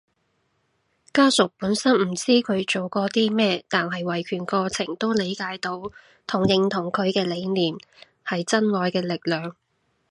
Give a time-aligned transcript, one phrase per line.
[1.13, 5.79] 家屬本身唔知佢做過啲咩，但喺維權過程都理解到
[6.25, 7.75] 同認同佢嘅理念，
[8.25, 9.55] 係真愛嘅力量